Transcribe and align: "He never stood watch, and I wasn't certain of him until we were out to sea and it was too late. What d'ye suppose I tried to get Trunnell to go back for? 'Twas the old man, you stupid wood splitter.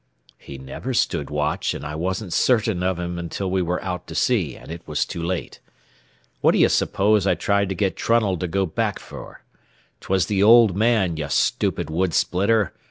"He 0.39 0.57
never 0.57 0.95
stood 0.95 1.29
watch, 1.29 1.75
and 1.75 1.85
I 1.85 1.93
wasn't 1.93 2.33
certain 2.33 2.81
of 2.81 2.97
him 2.97 3.19
until 3.19 3.51
we 3.51 3.61
were 3.61 3.79
out 3.83 4.07
to 4.07 4.15
sea 4.15 4.55
and 4.55 4.71
it 4.71 4.81
was 4.87 5.05
too 5.05 5.21
late. 5.21 5.59
What 6.39 6.53
d'ye 6.53 6.65
suppose 6.69 7.27
I 7.27 7.35
tried 7.35 7.69
to 7.69 7.75
get 7.75 7.95
Trunnell 7.97 8.37
to 8.39 8.47
go 8.47 8.65
back 8.65 8.97
for? 8.97 9.43
'Twas 9.99 10.25
the 10.25 10.41
old 10.41 10.75
man, 10.75 11.17
you 11.17 11.29
stupid 11.29 11.91
wood 11.91 12.15
splitter. 12.15 12.73